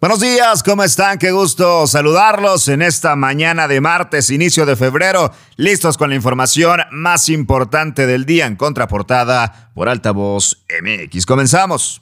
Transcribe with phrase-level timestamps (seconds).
[0.00, 1.18] Buenos días, ¿cómo están?
[1.18, 6.82] Qué gusto saludarlos en esta mañana de martes, inicio de febrero, listos con la información
[6.92, 11.26] más importante del día en contraportada por Altavoz MX.
[11.26, 12.00] Comenzamos.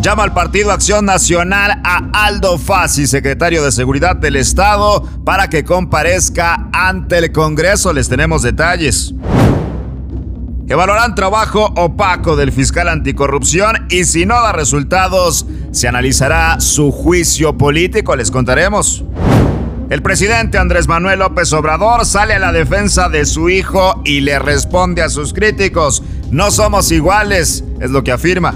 [0.00, 5.64] Llama al Partido Acción Nacional a Aldo Fassi, secretario de Seguridad del Estado, para que
[5.64, 7.92] comparezca ante el Congreso.
[7.92, 9.12] Les tenemos detalles.
[10.72, 17.58] Evaluarán trabajo opaco del fiscal anticorrupción y si no da resultados, se analizará su juicio
[17.58, 19.04] político, les contaremos.
[19.90, 24.38] El presidente Andrés Manuel López Obrador sale a la defensa de su hijo y le
[24.38, 26.02] responde a sus críticos.
[26.30, 28.54] No somos iguales, es lo que afirma.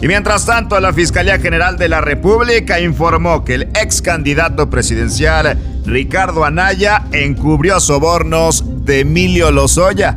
[0.00, 5.58] Y mientras tanto, la Fiscalía General de la República informó que el ex candidato presidencial
[5.84, 10.16] Ricardo Anaya encubrió sobornos de Emilio Lozoya.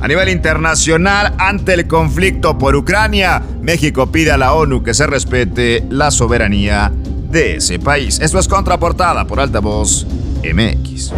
[0.00, 5.08] A nivel internacional, ante el conflicto por Ucrania, México pide a la ONU que se
[5.08, 6.92] respete la soberanía
[7.30, 8.20] de ese país.
[8.20, 10.06] Esto es contraportada por Altavoz
[10.44, 11.12] MX.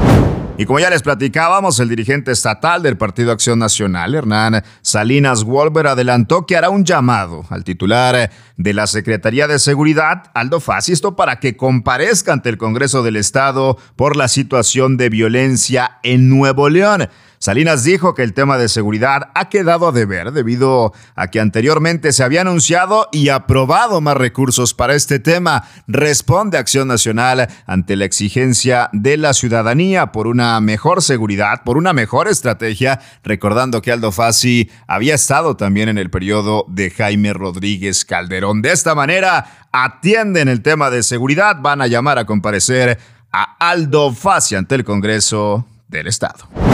[0.56, 5.86] Y como ya les platicábamos, el dirigente estatal del Partido Acción Nacional, Hernán Salinas Wolver,
[5.86, 11.38] adelantó que hará un llamado al titular de la Secretaría de Seguridad, Aldo Fascisto, para
[11.38, 17.08] que comparezca ante el Congreso del Estado por la situación de violencia en Nuevo León.
[17.42, 22.12] Salinas dijo que el tema de seguridad ha quedado a deber debido a que anteriormente
[22.12, 25.64] se había anunciado y aprobado más recursos para este tema.
[25.86, 31.94] Responde Acción Nacional ante la exigencia de la ciudadanía por una mejor seguridad, por una
[31.94, 38.04] mejor estrategia, recordando que Aldo Fassi había estado también en el periodo de Jaime Rodríguez
[38.04, 38.60] Calderón.
[38.60, 42.98] De esta manera, atienden el tema de seguridad, van a llamar a comparecer
[43.32, 46.69] a Aldo Fassi ante el Congreso del Estado.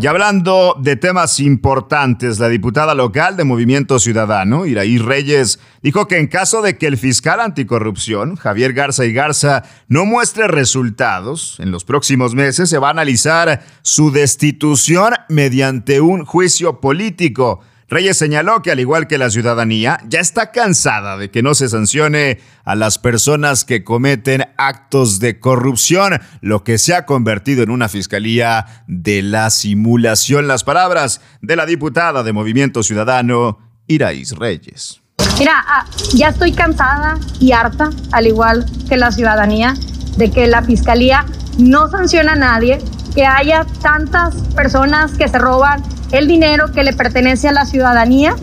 [0.00, 6.18] Y hablando de temas importantes, la diputada local de Movimiento Ciudadano, Iraí Reyes, dijo que
[6.18, 11.70] en caso de que el fiscal anticorrupción, Javier Garza y Garza, no muestre resultados en
[11.70, 17.60] los próximos meses, se va a analizar su destitución mediante un juicio político.
[17.90, 21.68] Reyes señaló que al igual que la ciudadanía, ya está cansada de que no se
[21.68, 27.70] sancione a las personas que cometen actos de corrupción, lo que se ha convertido en
[27.70, 30.46] una fiscalía de la simulación.
[30.46, 33.58] Las palabras de la diputada de Movimiento Ciudadano,
[33.88, 35.00] Iraís Reyes.
[35.40, 35.84] Mira, ah,
[36.14, 39.74] ya estoy cansada y harta, al igual que la ciudadanía,
[40.16, 41.26] de que la fiscalía
[41.58, 42.78] no sanciona a nadie,
[43.16, 48.34] que haya tantas personas que se roban el dinero que le pertenece a la ciudadanía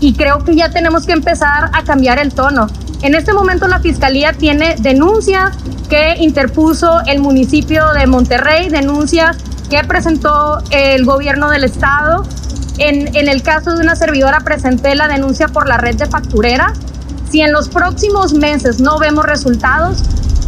[0.00, 2.66] y creo que ya tenemos que empezar a cambiar el tono.
[3.02, 5.56] En este momento la Fiscalía tiene denuncias
[5.88, 9.36] que interpuso el municipio de Monterrey, denuncias
[9.68, 12.24] que presentó el gobierno del estado.
[12.78, 16.72] En, en el caso de una servidora presenté la denuncia por la red de facturera.
[17.30, 20.02] Si en los próximos meses no vemos resultados,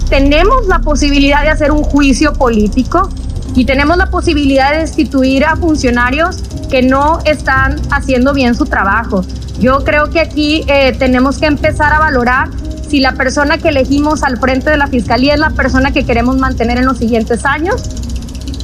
[0.08, 3.10] tenemos la posibilidad de hacer un juicio político
[3.54, 9.22] y tenemos la posibilidad de destituir a funcionarios que no están haciendo bien su trabajo.
[9.58, 12.48] Yo creo que aquí eh, tenemos que empezar a valorar
[12.88, 16.36] si la persona que elegimos al frente de la Fiscalía es la persona que queremos
[16.36, 17.82] mantener en los siguientes años,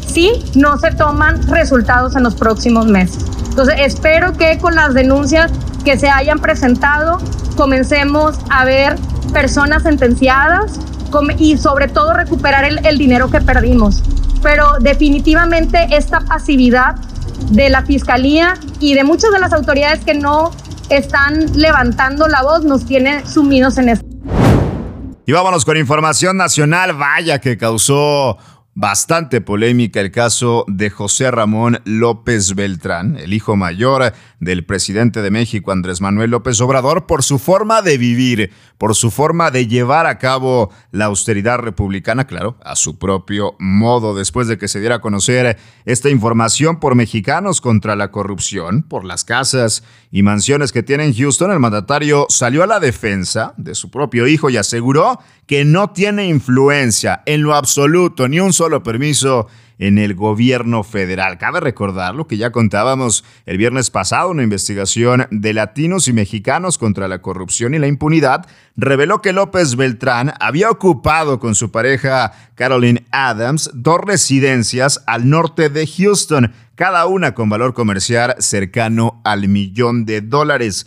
[0.06, 3.24] si no se toman resultados en los próximos meses.
[3.48, 5.50] Entonces, espero que con las denuncias
[5.84, 7.18] que se hayan presentado
[7.56, 8.96] comencemos a ver
[9.32, 10.78] personas sentenciadas
[11.38, 14.02] y sobre todo recuperar el, el dinero que perdimos.
[14.42, 16.96] Pero definitivamente esta pasividad
[17.50, 20.50] de la Fiscalía y de muchas de las autoridades que no
[20.88, 24.06] están levantando la voz nos tiene sumidos en esto.
[25.24, 28.38] Y vámonos con información nacional, vaya que causó
[28.74, 35.30] bastante polémica el caso de José Ramón López Beltrán, el hijo mayor del presidente de
[35.30, 40.06] México, Andrés Manuel López Obrador, por su forma de vivir, por su forma de llevar
[40.06, 44.96] a cabo la austeridad republicana, claro, a su propio modo, después de que se diera
[44.96, 50.82] a conocer esta información por mexicanos contra la corrupción, por las casas y mansiones que
[50.82, 55.18] tiene en Houston, el mandatario salió a la defensa de su propio hijo y aseguró
[55.46, 59.48] que no tiene influencia en lo absoluto, ni un solo permiso
[59.80, 61.36] en el gobierno federal.
[61.36, 66.78] Cabe recordar lo que ya contábamos el viernes pasado, una investigación de latinos y mexicanos
[66.78, 72.34] contra la corrupción y la impunidad reveló que López Beltrán había ocupado con su pareja
[72.54, 79.48] Caroline Adams dos residencias al norte de Houston, cada una con valor comercial cercano al
[79.48, 80.86] millón de dólares.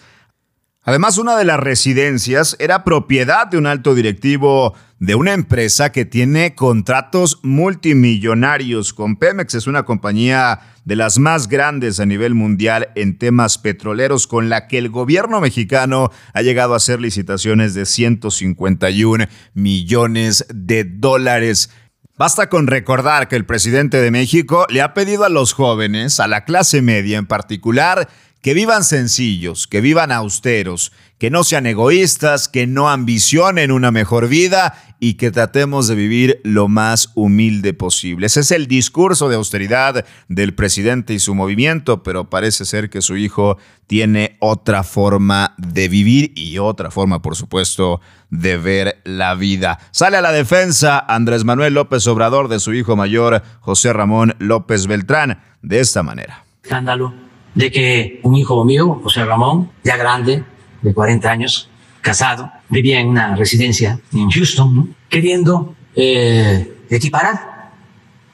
[0.83, 6.05] Además, una de las residencias era propiedad de un alto directivo de una empresa que
[6.05, 9.55] tiene contratos multimillonarios con Pemex.
[9.55, 14.67] Es una compañía de las más grandes a nivel mundial en temas petroleros, con la
[14.67, 21.69] que el gobierno mexicano ha llegado a hacer licitaciones de 151 millones de dólares.
[22.17, 26.27] Basta con recordar que el presidente de México le ha pedido a los jóvenes, a
[26.27, 28.07] la clase media en particular,
[28.45, 34.27] que vivan sencillos, que vivan austeros, que no sean egoístas, que no ambicionen una mejor
[34.27, 38.27] vida y que tratemos de vivir lo más humilde posible.
[38.27, 43.01] Ese es el discurso de austeridad del presidente y su movimiento, pero parece ser que
[43.01, 43.57] su hijo
[43.87, 47.99] tiene otra forma de vivir y otra forma, por supuesto,
[48.29, 49.79] de ver la vida.
[49.89, 54.85] Sale a la defensa Andrés Manuel López Obrador de su hijo mayor, José Ramón López
[54.85, 56.45] Beltrán, de esta manera.
[56.61, 57.25] Escándalo
[57.55, 60.43] de que un hijo mío, José Ramón, ya grande,
[60.81, 61.69] de 40 años,
[62.01, 67.71] casado, vivía en una residencia en Houston, queriendo eh, equiparar,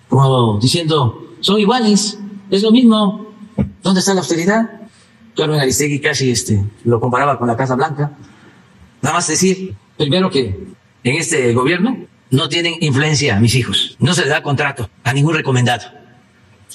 [0.10, 2.20] como diciendo, son iguales,
[2.50, 3.28] es lo mismo,
[3.82, 4.82] ¿dónde está la austeridad?
[5.38, 8.12] Carmen Aristegui casi este, lo comparaba con la Casa Blanca.
[9.02, 10.60] Nada más decir, primero que
[11.04, 11.98] en este gobierno
[12.30, 16.01] no tienen influencia mis hijos, no se le da contrato a ningún recomendado.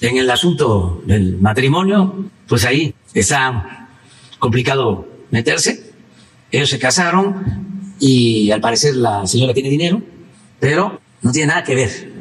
[0.00, 3.88] En el asunto del matrimonio, pues ahí está
[4.38, 5.92] complicado meterse.
[6.50, 10.02] Ellos se casaron y al parecer la señora tiene dinero,
[10.60, 12.12] pero no tiene nada que ver.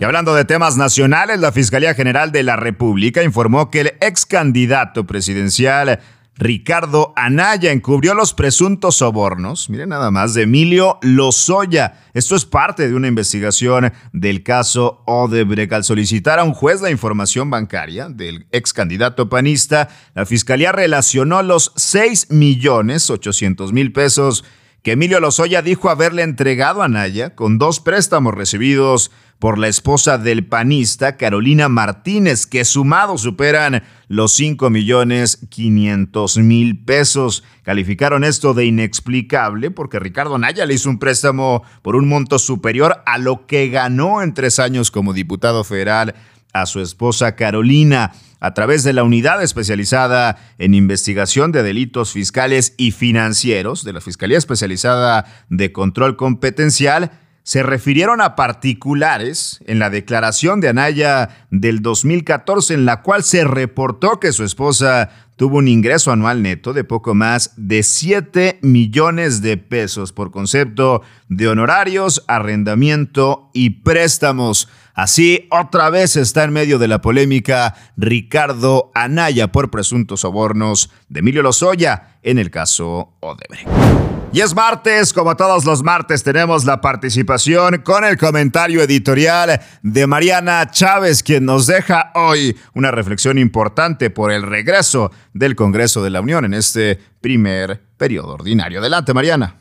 [0.00, 4.24] Y hablando de temas nacionales, la Fiscalía General de la República informó que el ex
[4.26, 6.00] candidato presidencial
[6.36, 12.00] Ricardo Anaya encubrió los presuntos sobornos, miren nada más, de Emilio Lozoya.
[12.14, 15.72] Esto es parte de una investigación del caso Odebrecht.
[15.74, 21.42] Al solicitar a un juez la información bancaria del ex candidato panista, la fiscalía relacionó
[21.42, 24.44] los 6 millones 800 mil pesos
[24.82, 30.18] que Emilio Lozoya dijo haberle entregado a Anaya con dos préstamos recibidos por la esposa
[30.18, 37.42] del panista Carolina Martínez, que sumados superan los 5 millones 500 mil pesos.
[37.62, 43.02] Calificaron esto de inexplicable porque Ricardo Naya le hizo un préstamo por un monto superior
[43.06, 46.14] a lo que ganó en tres años como diputado federal
[46.52, 52.74] a su esposa Carolina a través de la unidad especializada en investigación de delitos fiscales
[52.76, 57.12] y financieros de la Fiscalía Especializada de Control Competencial
[57.44, 63.44] se refirieron a particulares en la declaración de Anaya del 2014 en la cual se
[63.44, 69.42] reportó que su esposa tuvo un ingreso anual neto de poco más de 7 millones
[69.42, 74.68] de pesos por concepto de honorarios, arrendamiento y préstamos.
[74.94, 81.20] Así, otra vez está en medio de la polémica Ricardo Anaya por presuntos sobornos de
[81.20, 84.11] Emilio Lozoya en el caso Odebrecht.
[84.34, 90.06] Y es martes, como todos los martes tenemos la participación con el comentario editorial de
[90.06, 96.08] Mariana Chávez, quien nos deja hoy una reflexión importante por el regreso del Congreso de
[96.08, 98.80] la Unión en este primer periodo ordinario.
[98.80, 99.56] Adelante, Mariana.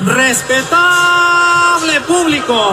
[0.00, 2.72] Respetable público,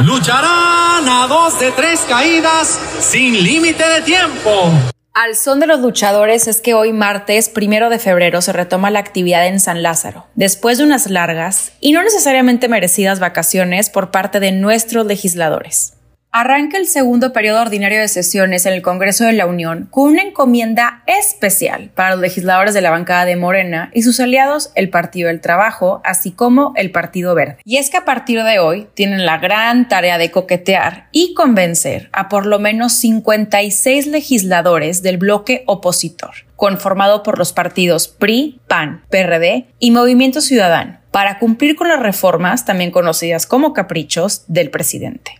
[0.00, 4.99] lucharán a dos de tres caídas sin límite de tiempo.
[5.12, 9.00] Al son de los luchadores es que hoy martes primero de febrero se retoma la
[9.00, 14.38] actividad en San Lázaro, después de unas largas y no necesariamente merecidas vacaciones por parte
[14.38, 15.94] de nuestros legisladores.
[16.32, 20.22] Arranca el segundo periodo ordinario de sesiones en el Congreso de la Unión con una
[20.22, 25.26] encomienda especial para los legisladores de la bancada de Morena y sus aliados, el Partido
[25.26, 27.56] del Trabajo, así como el Partido Verde.
[27.64, 32.10] Y es que a partir de hoy tienen la gran tarea de coquetear y convencer
[32.12, 39.02] a por lo menos 56 legisladores del bloque opositor, conformado por los partidos PRI, PAN,
[39.10, 45.39] PRD y Movimiento Ciudadano, para cumplir con las reformas, también conocidas como caprichos, del presidente.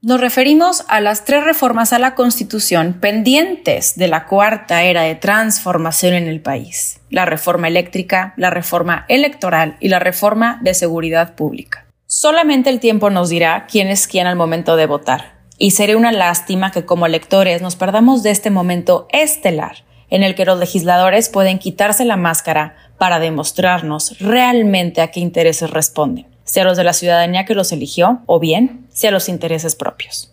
[0.00, 5.16] Nos referimos a las tres reformas a la Constitución pendientes de la cuarta era de
[5.16, 11.34] transformación en el país, la reforma eléctrica, la reforma electoral y la reforma de seguridad
[11.34, 11.84] pública.
[12.06, 16.12] Solamente el tiempo nos dirá quién es quién al momento de votar, y sería una
[16.12, 19.78] lástima que como electores nos perdamos de este momento estelar
[20.10, 25.70] en el que los legisladores pueden quitarse la máscara para demostrarnos realmente a qué intereses
[25.70, 30.32] responden sea los de la ciudadanía que los eligió o bien sea los intereses propios.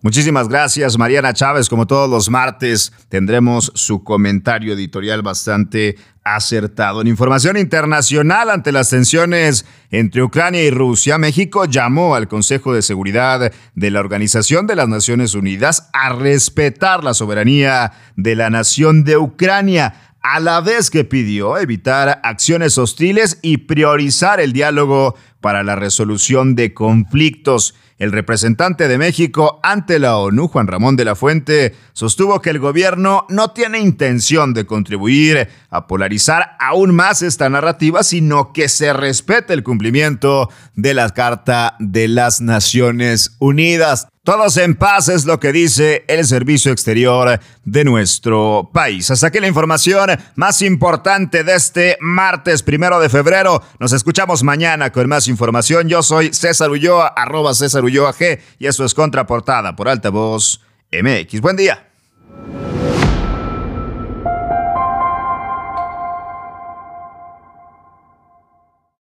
[0.00, 1.68] Muchísimas gracias, Mariana Chávez.
[1.68, 7.00] Como todos los martes, tendremos su comentario editorial bastante acertado.
[7.00, 12.82] En información internacional, ante las tensiones entre Ucrania y Rusia, México llamó al Consejo de
[12.82, 19.02] Seguridad de la Organización de las Naciones Unidas a respetar la soberanía de la nación
[19.02, 25.62] de Ucrania a la vez que pidió evitar acciones hostiles y priorizar el diálogo para
[25.62, 27.74] la resolución de conflictos.
[27.98, 32.60] El representante de México ante la ONU, Juan Ramón de la Fuente, sostuvo que el
[32.60, 38.92] gobierno no tiene intención de contribuir a polarizar aún más esta narrativa, sino que se
[38.92, 44.06] respete el cumplimiento de la Carta de las Naciones Unidas.
[44.28, 49.10] Todos en paz es lo que dice el servicio exterior de nuestro país.
[49.10, 53.62] Hasta aquí la información más importante de este martes primero de febrero.
[53.80, 55.88] Nos escuchamos mañana con más información.
[55.88, 60.60] Yo soy César Ulloa, arroba César Ulloa G, y eso es Contraportada por Altavoz
[60.92, 61.40] MX.
[61.40, 61.88] Buen día.